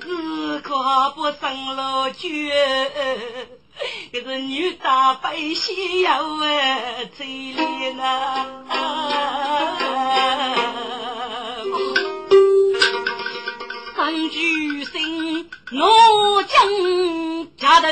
[0.00, 2.90] 只可不生了绝，
[4.12, 6.36] 这是女大百姓要
[7.16, 9.31] 嘴里呐。
[14.12, 17.88] 三句心，我将家头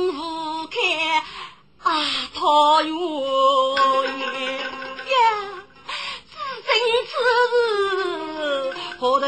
[0.00, 0.76] 心无开
[1.82, 1.90] 啊，
[2.34, 2.94] 桃源
[4.96, 5.14] 呀。
[6.64, 6.72] 今
[7.06, 7.12] 次
[8.98, 9.26] 何得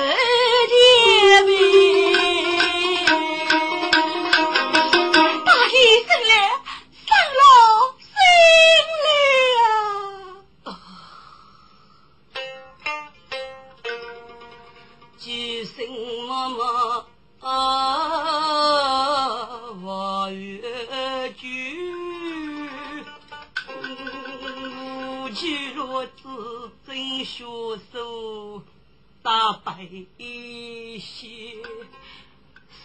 [29.83, 31.57] 一些，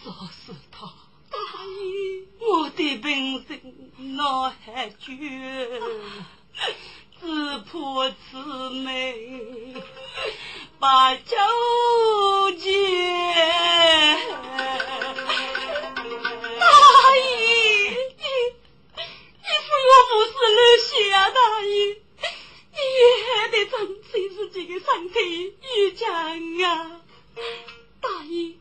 [0.03, 0.87] 说是他
[1.29, 3.05] 大爷，我的本
[3.45, 5.13] 性脑海绝，
[7.19, 7.69] 只怕
[8.09, 8.85] 此美
[10.79, 11.35] 把酒
[12.57, 12.65] 戒。
[16.59, 16.65] 大
[17.15, 18.23] 爷，你
[19.37, 22.06] 你是我不是儿媳啊，大爷。
[22.97, 23.77] 你还得珍
[24.11, 26.09] 惜自己的身体越强
[26.63, 27.01] 啊！
[28.01, 28.55] 大爷，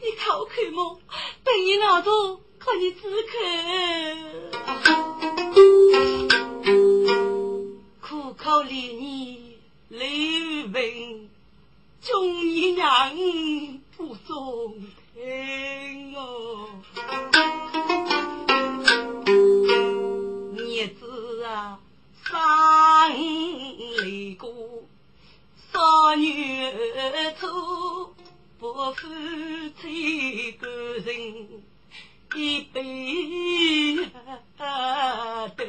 [0.00, 1.00] 你口渴么？
[1.42, 3.32] 等你拿着，看你止渴。
[8.00, 9.58] 苦口里你
[9.88, 11.28] 泪文，
[12.02, 13.16] 终于让
[13.96, 14.76] 不中
[15.12, 16.68] 听哦。
[20.56, 21.80] 日子啊！
[22.32, 24.48] 三里过，
[25.70, 26.72] 少女
[27.38, 28.14] 处，
[28.58, 29.06] 不负
[29.82, 31.62] 这个人
[32.34, 33.98] 一杯
[35.58, 35.66] 多。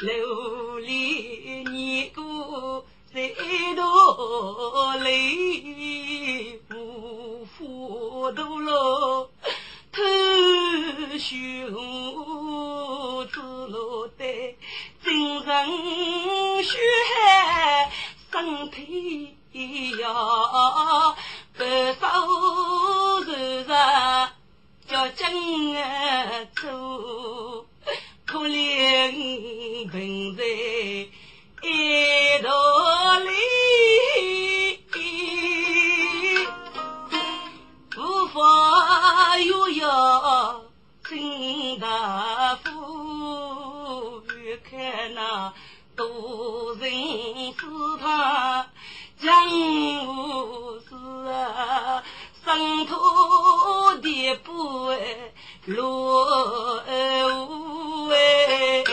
[0.00, 3.30] 流连年过再
[3.74, 9.30] 多泪，无福多了。
[9.90, 10.02] 偷
[11.18, 11.66] 学
[15.48, 16.76] 精神血
[18.30, 19.34] 身体
[19.98, 20.04] 要
[21.56, 22.04] 不受
[24.86, 25.18] 受江
[26.54, 26.60] 走，
[28.26, 30.44] 可怜贫在
[31.62, 31.66] 一
[32.42, 32.48] 道
[33.20, 33.30] 里，
[37.96, 38.36] 无法
[39.38, 40.60] 又要
[41.08, 42.37] 进大夫，看
[45.14, 45.52] 那
[45.96, 46.90] 多人
[47.52, 47.58] 是
[48.00, 48.66] 他
[49.20, 49.50] 江
[50.06, 50.94] 湖事
[51.30, 52.02] 啊。
[52.44, 52.94] 生土
[54.00, 54.90] 地不
[55.66, 56.82] 落
[57.46, 58.84] 无哎，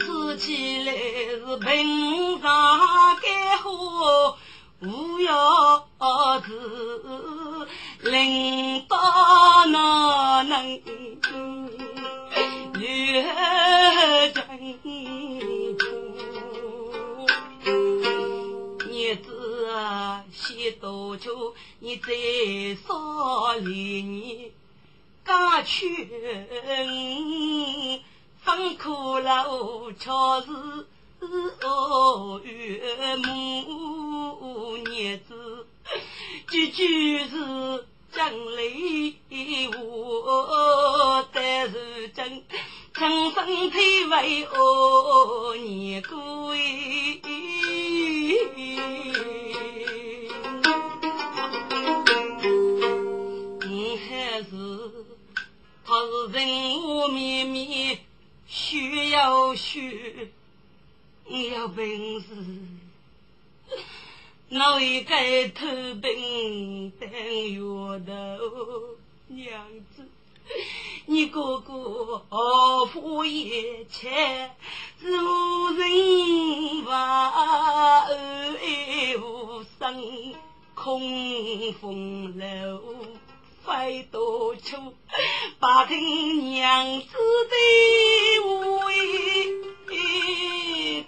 [0.00, 2.50] 吃起来是平常
[3.22, 4.36] 干活
[4.80, 5.86] 无要
[6.40, 6.48] 子，
[8.04, 8.96] 领导
[9.66, 10.80] 哪能
[12.78, 13.22] 越
[14.32, 14.44] 真？
[19.16, 21.54] 子啊，先多久？
[21.78, 22.12] 你再
[22.86, 24.52] 少年年，
[25.24, 26.08] 家去
[28.42, 30.10] 放苦劳，却
[30.42, 30.50] 是
[31.62, 35.66] 哦月母日子，
[36.50, 39.16] 句句是讲理
[39.68, 42.44] 话，但是真
[42.92, 47.20] 成身体为哦年归。
[53.66, 54.46] 你还是
[55.84, 56.38] 他是人
[56.82, 57.98] 物面面
[58.46, 60.28] 需要学，
[61.26, 61.84] 你要本
[62.20, 62.26] 事，
[64.54, 65.12] 哪一个
[65.52, 65.66] 偷
[66.00, 68.96] 病当药头
[69.26, 70.06] 娘子？
[71.06, 74.52] 你哥哥何富也切，
[75.00, 75.10] 如
[75.70, 80.34] 人话爱无声，
[80.76, 82.80] 空风楼
[83.66, 84.94] 飞多处，
[85.58, 87.56] 把听娘子的
[88.46, 88.86] 话，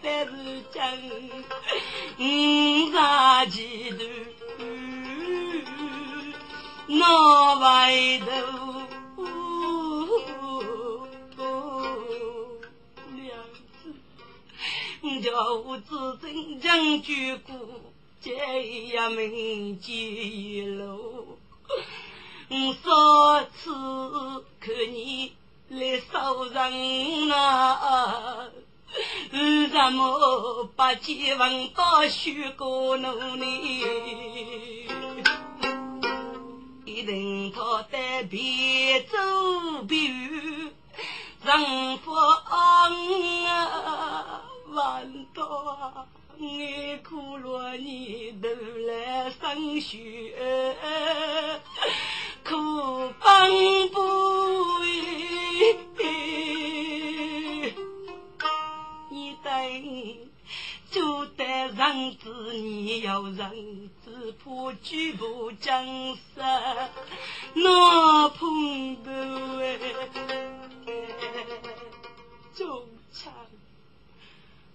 [0.03, 0.33] 但是
[0.73, 0.81] 真
[2.19, 2.21] 五
[2.91, 3.99] 十几头，
[6.87, 7.65] 那外
[8.21, 8.27] 头。
[15.23, 17.55] 叫我自尊将军过，
[18.21, 18.31] 这
[18.63, 21.39] 一门一路。
[22.49, 23.73] 我说次
[24.61, 25.35] 看你
[25.69, 28.49] 来收人啊，
[29.33, 33.45] 为什么把结婚到许过奴呢？
[36.85, 39.17] 一定他得别走
[39.87, 40.73] 别远，
[41.45, 42.91] 人不啊。
[44.69, 46.07] 万多
[46.39, 48.49] 爱苦罗你都
[48.87, 50.77] 来生血，
[52.45, 52.55] 苦
[53.21, 54.16] 帮不
[62.15, 63.51] 子，你要让
[64.05, 66.91] 子破举步江山，
[67.55, 69.79] 那碰不哎，
[72.55, 73.33] 中枪。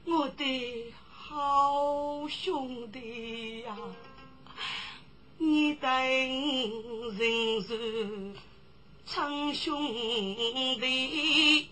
[0.06, 3.78] 我的好兄弟呀，
[5.38, 8.34] 你等人是
[9.06, 9.88] 称兄
[10.80, 11.70] 弟，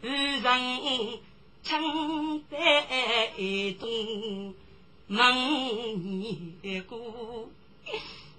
[0.00, 1.18] 日人
[1.62, 3.32] 称代
[3.78, 4.54] 东
[5.10, 6.20] 门
[6.60, 7.48] 年过，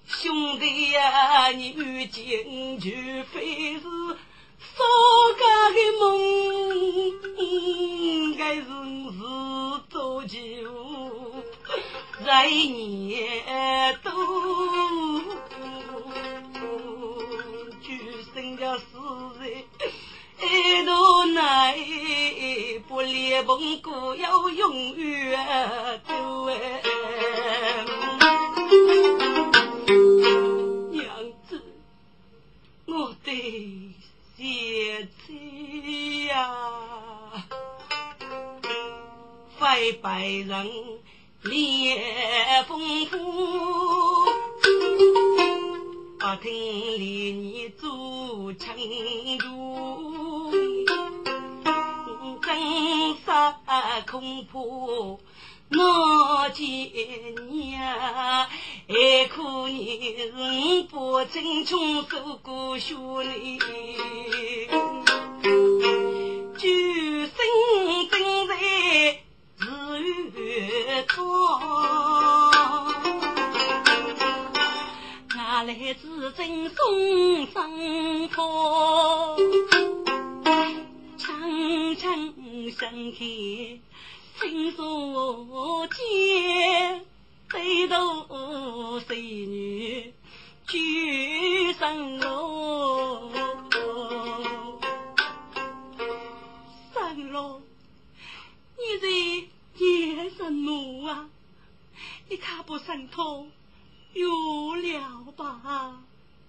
[0.05, 2.91] 兄弟呀，你遇见就
[3.31, 3.81] 非是。
[4.59, 4.85] 所
[5.39, 6.05] 家的梦，
[8.37, 9.19] 该是是
[9.89, 10.37] 做酒，
[12.25, 14.11] 来年都
[17.81, 17.87] 举
[18.33, 18.83] 生的死
[19.39, 19.63] 人，
[20.41, 21.77] 一路来
[22.87, 26.83] 不离梦，故要永远都哎。
[30.91, 31.05] 娘
[31.47, 31.61] 子，
[32.85, 33.95] 我的。
[34.37, 35.33] 姐姐
[36.27, 36.49] 呀，
[39.59, 40.71] 非白人
[41.41, 43.17] 脸丰富，
[46.17, 46.49] 不听
[46.97, 48.73] 连你做成
[49.39, 50.08] 主，
[54.09, 54.59] 恐怕
[55.71, 56.65] 那见
[57.49, 58.47] 你，还
[59.27, 63.59] 可你我把正中走过学里，
[66.57, 66.67] 九
[67.27, 67.37] 生
[68.09, 68.53] 正在
[69.59, 69.63] 自
[70.01, 70.03] 愈
[71.07, 71.15] 中，
[75.35, 75.37] 我
[75.67, 75.69] 来
[76.01, 76.75] 自正宗
[77.53, 77.55] 生
[78.29, 79.37] 活，
[81.17, 82.48] 长城。
[82.71, 83.19] 光，相看，
[84.39, 87.05] 亲所见，
[87.49, 90.13] 对头谁女
[90.67, 93.31] 举上楼，
[96.93, 97.61] 三楼，
[98.77, 99.07] 你在
[99.83, 101.29] 夜什么啊？
[102.29, 103.47] 你看不上头，
[104.13, 106.01] 有了吧，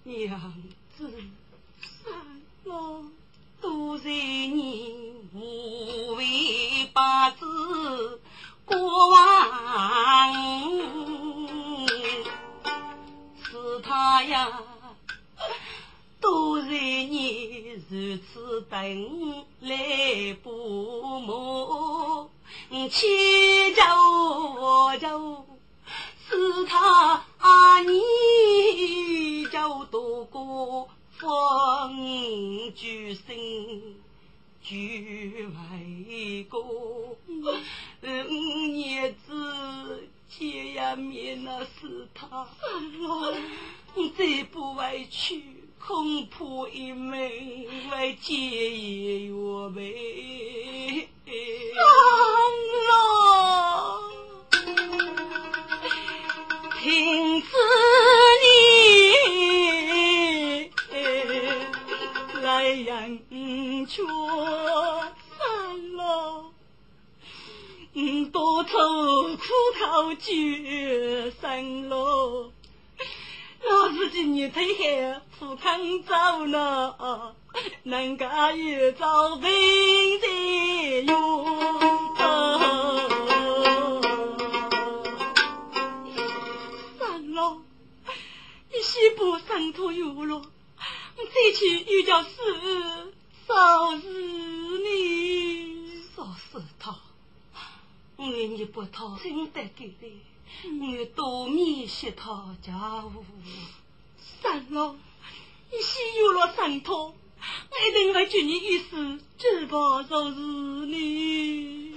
[0.03, 0.53] 娘
[0.97, 1.11] 子，
[2.03, 2.13] 三
[2.65, 3.05] 楼。
[3.61, 4.91] 多少年
[5.35, 8.19] 无为八字
[8.65, 10.33] 过往，
[13.43, 14.63] 是他呀！
[16.19, 22.29] 多少年如此等来不磨，
[22.89, 23.95] 千家
[24.59, 25.09] 万家
[26.27, 27.23] 是他
[27.83, 30.89] 你就多过。
[31.21, 33.35] 风举声，
[34.63, 36.57] 举为歌。
[36.57, 37.15] 五
[38.73, 42.47] 叶子见呀面那是他，
[44.17, 45.43] 再不委屈，
[45.77, 47.13] 恐怕一门
[47.91, 49.83] 会结业我们。
[64.01, 64.07] 却
[65.37, 66.51] 散了，
[68.31, 68.69] 多愁
[69.35, 69.43] 苦
[69.79, 72.51] 头绝生了。
[73.63, 77.35] 老子今年退下赴康走了，
[77.83, 79.51] 人家也遭病
[80.19, 80.27] 在
[81.01, 81.79] 用。
[86.97, 87.61] 散了，
[88.71, 90.41] 你西部上头有了。
[91.17, 93.10] 再去又叫死，
[93.53, 94.07] 烧死
[94.79, 96.95] 你，烧死他！
[98.15, 100.07] 我你不讨真得给的，
[100.79, 103.25] 我多面谢他家务。
[104.41, 104.97] 三郎，
[105.69, 107.13] 你先有了三套，我
[107.89, 110.39] 一定会救你一死，只怕烧死
[110.85, 111.93] 你。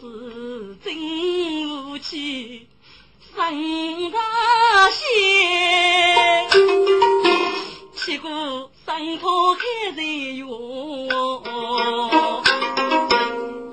[0.00, 0.88] 自今
[1.92, 2.66] 无气。
[3.34, 4.18] 生大
[4.90, 6.19] 仙，
[8.20, 9.62] 起过生托开
[9.96, 11.08] 在用，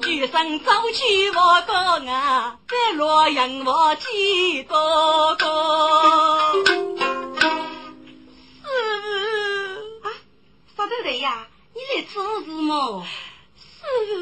[0.02, 1.34] 举身走起我
[1.68, 5.44] 高啊，在洛阳我几多个。
[8.64, 8.70] 师
[9.02, 10.16] 傅啊，
[10.78, 11.48] 啥子人呀？
[11.74, 13.06] 你来做事么？
[13.58, 14.16] 师傅，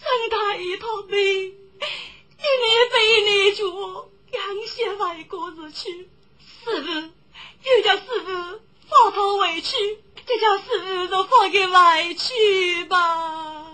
[0.00, 1.54] 生他一套病，一年
[2.90, 3.54] 背一年
[4.32, 6.08] 养些外国日去，
[6.64, 8.60] 师傅又叫师傅
[9.02, 9.76] 放他回去，
[10.26, 13.72] 就叫师傅都放给委屈吧。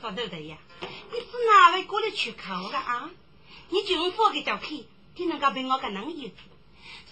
[0.00, 3.10] 说对的呀，你是哪位过来取口的啊？
[3.68, 6.34] 你就放给叫去，听人家被我个能意思。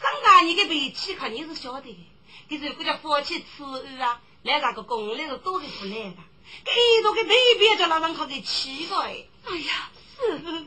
[0.00, 2.06] 上大你的脾气肯定是晓得的，
[2.48, 6.16] 可是国家放弃吃鱼啊，来那个公来是多的不来的，
[6.64, 9.26] 给多个对比就让人可给气个哎。
[9.44, 10.64] 哎呀，师傅。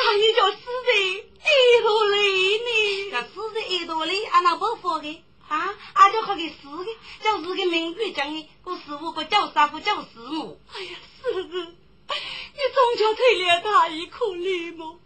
[0.00, 10.60] 他也叫死在耳朵里呢，叫死在耳朵里，俺那不放的啊，俺就可给死的，叫是个名贵讲的，我师傅不叫师傅叫师母。
[10.72, 10.90] 哎呀，
[11.22, 14.98] 师傅，你总叫推了他一可怜么？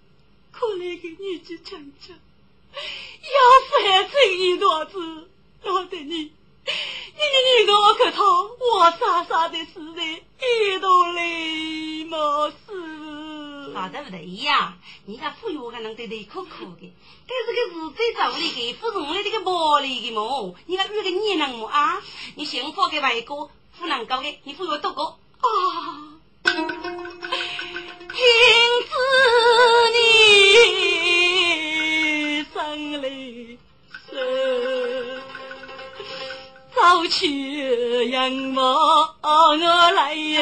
[0.51, 2.17] 可怜的你去讲讲，
[2.75, 3.37] 要
[3.69, 5.31] 是还真一多子，
[5.65, 6.33] 我得你，你
[6.65, 12.51] 你你我可他，我傻傻的死在一朵里么？
[12.51, 13.32] 师
[13.73, 14.75] 傅，啥都不对呀。
[15.07, 16.93] 你家富有还能对对可可的，
[17.27, 20.55] 这是个日子造里的，不是我的这个玻璃的嘛？
[20.67, 22.01] 你看遇个你能么啊？
[22.37, 25.19] 你幸福的外国富能搞的，你富有多个啊？
[26.45, 26.55] 听
[28.89, 28.95] 知
[29.95, 29.99] 你
[32.53, 33.59] 生离
[34.11, 35.21] 死，
[36.75, 39.57] 早去仰望我
[39.93, 40.41] 来呀。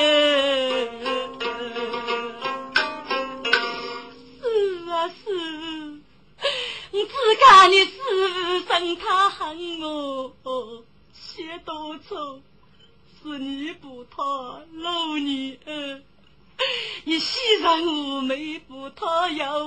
[7.30, 7.92] 只看你师
[8.34, 12.40] 傅生他恨我，写多愁，
[13.22, 16.02] 是你不讨老女儿，
[17.04, 19.64] 你牺牲妩媚不讨要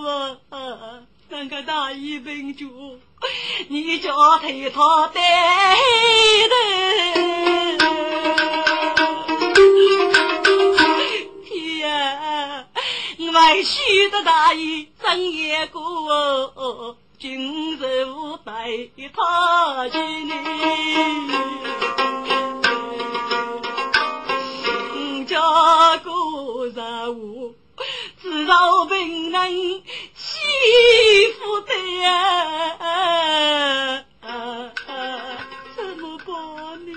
[0.49, 2.99] 啊，那个大义本主，
[3.69, 5.23] 你叫替他担
[6.49, 6.55] 的，
[11.45, 12.67] 天，
[13.31, 16.97] 外婿的大义真也过。
[17.23, 18.51] 今日我带
[19.13, 20.33] 她去你。
[25.25, 25.39] 家
[26.03, 26.11] 公
[26.75, 27.55] 啊我
[28.21, 29.29] 知道被你
[30.13, 30.37] 欺
[31.39, 34.03] 负的呀
[35.77, 36.91] 怎么办呢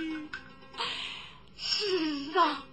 [1.55, 2.65] 是啊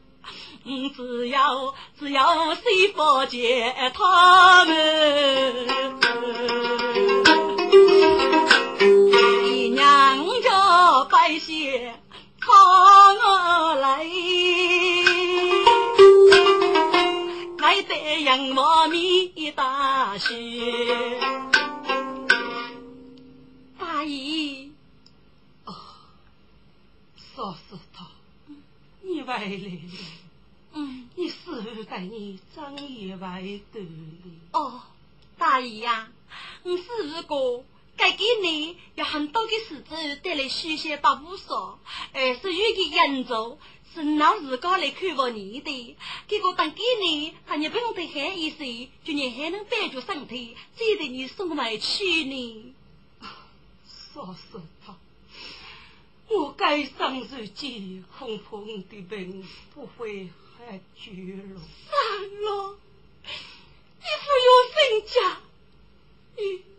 [0.96, 6.83] 只要只要谁妇见他们。
[11.24, 11.94] 家百姓。
[12.46, 14.04] 我来，
[17.58, 20.30] 爱得杨花米大雪。
[23.78, 24.70] 大姨，
[25.64, 25.74] 哦，
[27.34, 28.06] 说是他，
[29.00, 29.80] 你回来了。
[30.74, 33.86] 嗯，你师傅带你张也外头了。
[34.52, 34.82] 哦，
[35.38, 36.10] 大姨呀，
[36.64, 37.64] 我师傅哥。
[37.96, 41.78] 该给你有很多的事子带来许些把不少，
[42.12, 43.58] 而是有个严重，
[43.94, 45.96] 是拿自个来看望你的。
[46.26, 52.74] 结果当给你，他你不用得喊一声，就你还能保住身体，再得你送回去呢。
[54.12, 54.96] 说实话，
[56.28, 60.28] 我该上日记，恐怕我的病不会
[60.58, 61.60] 还绝了。
[61.88, 62.76] 算了，
[63.98, 65.40] 你不要生家，
[66.36, 66.73] 你。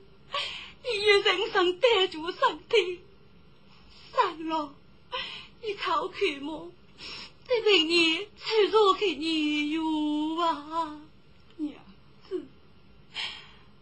[0.88, 3.00] 你一人生带住身体，
[4.12, 4.74] 算了，
[5.64, 6.72] 你考看么？
[7.48, 11.02] 这明年出入给你用啊，
[11.58, 11.74] 娘
[12.30, 12.46] 子，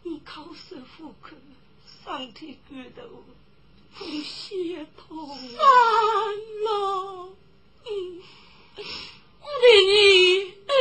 [0.04, 1.36] 你考试复课，
[2.06, 3.26] 身体骨头
[3.93, 5.58] 风血痛，算
[6.64, 7.30] 了，
[7.86, 8.22] 嗯，
[8.78, 10.72] 我对你爱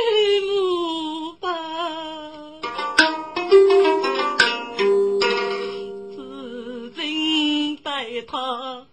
[0.46, 2.61] 慕吧。
[8.20, 8.86] 他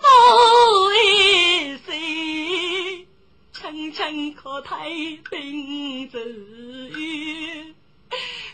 [0.00, 3.06] 多一岁，
[3.52, 4.88] 轻轻可抬
[5.30, 7.74] 兵走远，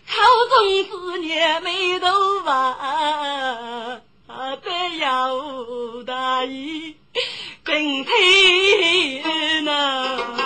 [0.07, 0.13] 口
[0.51, 2.07] 中思念眉头
[2.45, 4.69] 弯，不
[4.99, 6.97] 要大意，
[7.65, 10.46] 并退难。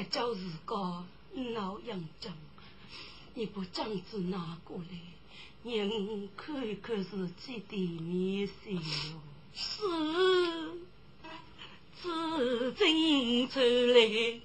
[0.00, 1.04] 还叫自个
[1.52, 2.30] 老杨家，
[3.34, 4.98] 你不将子拿过来，
[5.62, 5.90] 让
[6.38, 8.80] 看一看自己的面色哟。
[9.52, 9.82] 是，
[12.00, 14.40] 自今出来，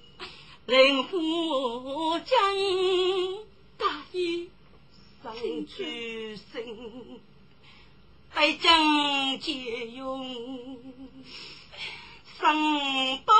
[0.66, 2.38] 令夫将
[3.78, 4.50] 大义
[5.22, 5.34] 上
[5.66, 7.18] 去生，
[8.34, 10.78] 百将皆用。
[12.38, 13.34] 生多，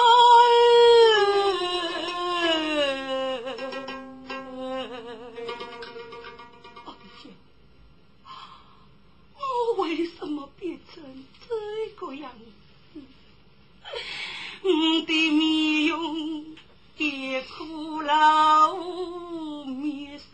[12.07, 12.31] 个样？
[14.63, 14.71] 我
[15.07, 16.57] 的面容
[16.97, 18.75] 也苦劳，
[19.65, 20.25] 面色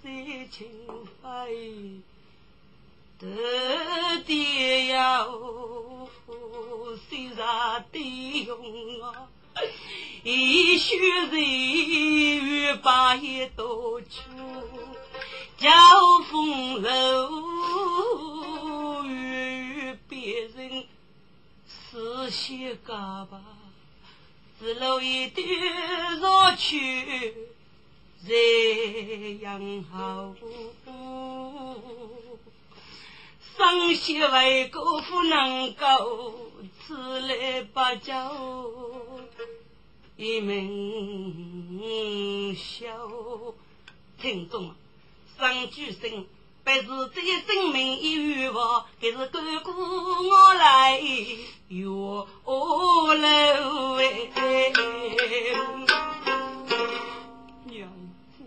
[0.50, 0.68] 清
[1.22, 1.48] 白，
[3.18, 3.26] 得
[4.26, 5.40] 爹要。
[7.08, 9.28] 虽然的用啊，
[10.22, 13.64] 一须人与把一道
[14.00, 14.08] 出，
[15.56, 15.70] 交
[16.30, 16.92] 风流
[19.04, 20.84] 与别人
[21.92, 23.42] 是些干吧，
[24.58, 25.46] 只留一点
[26.18, 27.34] 热去
[28.26, 30.34] 这样好。
[33.54, 36.50] 生息为国不能够
[36.86, 39.20] 自来八九
[40.16, 43.10] 一门孝，
[44.18, 44.74] 听众
[45.38, 46.26] 上句声，
[46.64, 51.00] 不是这生命一语话，这是哥哥我来
[51.68, 54.72] 哟楼哎，
[57.64, 57.90] 娘
[58.36, 58.44] 子，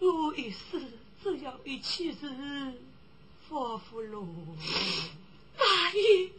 [0.00, 0.80] 我一世
[1.22, 2.72] 只要一起日。
[3.48, 4.26] 发福喽！
[5.58, 6.30] 大爷，你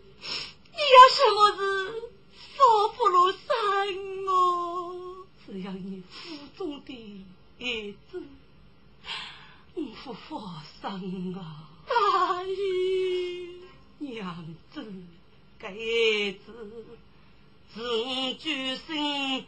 [0.72, 1.62] 要什么子
[2.58, 2.64] 发
[2.96, 3.46] 福喽山
[4.26, 5.28] 哦？
[5.46, 7.26] 只要你腹中的
[7.60, 8.24] 儿子，
[9.76, 11.70] 我不发生啊！
[11.88, 12.56] 大爷，
[14.00, 14.86] 娘子，
[15.58, 16.86] 该儿子
[17.74, 19.46] 是我举身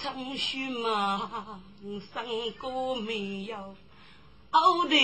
[0.00, 1.60] 长须马，
[2.14, 3.74] 生过没有？
[4.50, 4.94] 后台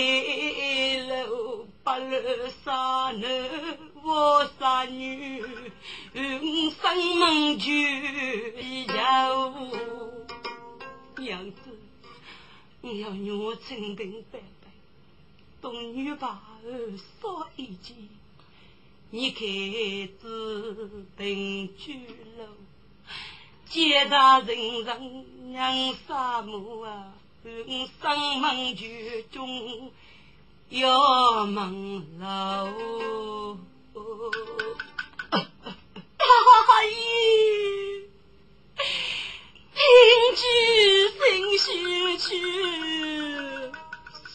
[1.09, 7.71] 楼八楼三男我三女，五生门就
[8.93, 9.53] 有
[11.17, 11.57] 娘子，
[12.81, 14.43] 你要让我清平白白，
[15.63, 17.95] 东女把儿少一件，
[19.11, 19.45] 你开
[20.21, 22.05] 子定居
[22.37, 22.47] 楼，
[23.69, 27.13] 见他人人娘杀母啊，
[28.01, 28.85] 上门就
[29.31, 29.89] 中
[30.67, 33.57] 要梦楼。
[36.75, 36.91] 阿姨，
[39.73, 39.79] 听
[40.35, 40.43] 句
[41.57, 41.61] 心
[42.19, 42.21] 绪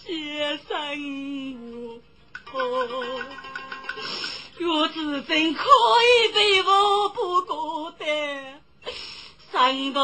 [0.09, 0.73] 去，先生
[2.55, 2.59] 我，
[4.57, 8.63] 若子真可以被我不孤单，
[9.53, 10.01] 上头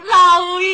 [0.00, 0.68] 老爷。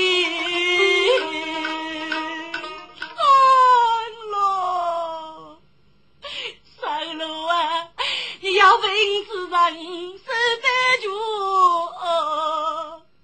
[8.57, 8.85] 要问
[9.27, 9.59] 之人
[10.17, 10.25] 是
[10.63, 10.67] 得
[11.03, 11.07] 救，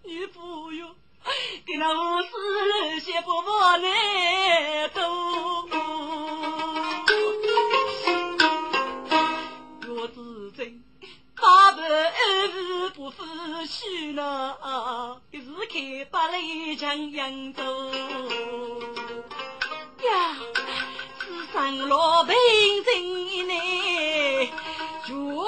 [0.02, 0.94] 你不用
[1.66, 2.28] 给那五十
[2.68, 3.88] 人些婆婆来
[13.00, 13.24] 不服
[13.66, 14.54] 气呢，
[15.30, 17.62] 一时开把雷将扬州
[20.04, 20.36] 呀，
[21.18, 22.34] 世上老百
[22.84, 24.52] 姓呢。
[25.06, 25.38] 祝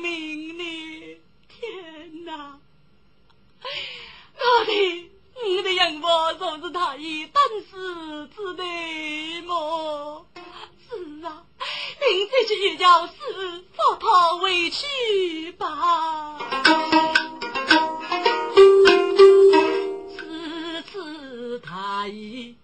[0.00, 0.62] 命呢！
[1.48, 2.58] 天哪！
[4.34, 10.26] 我的，我的养父是是太医当时之内么？
[10.88, 11.44] 是啊，
[12.00, 13.12] 临这去要是
[13.74, 16.38] 放他委屈吧。
[20.16, 22.56] 此次太医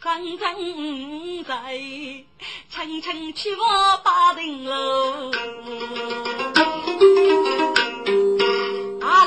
[0.00, 0.54] 刚刚
[1.44, 2.24] 在。
[2.68, 5.30] 层层去我八层楼，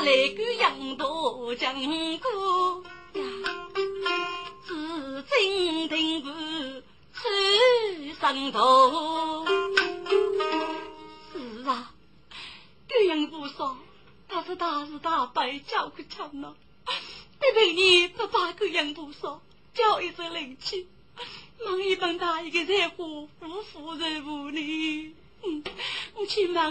[0.06, 2.84] 来个杨多讲过
[3.14, 3.22] 呀，
[4.64, 6.30] 紫金顶部
[7.12, 9.44] 出上头。
[11.32, 11.92] 是啊，
[12.86, 13.76] 这样不说，
[14.28, 16.54] 他是大是大败叫个强呐，
[17.40, 19.42] 别为你不把个样不说，
[19.74, 20.86] 叫一声灵气。
[21.64, 25.64] 忙一帮大一个在乎，夫妇在屋里，嗯，
[26.14, 26.64] 我去忙。